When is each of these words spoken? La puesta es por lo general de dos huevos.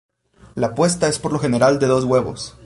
La 0.55 0.73
puesta 0.73 1.07
es 1.07 1.19
por 1.19 1.31
lo 1.31 1.37
general 1.37 1.77
de 1.77 1.85
dos 1.85 2.05
huevos. 2.05 2.57